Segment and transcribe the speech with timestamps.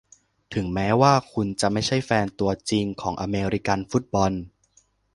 [0.53, 4.31] ถึงแม้ว่าคุณจะไม่ใช่แฟนตัวจริงของอเมริกันฟุตบอล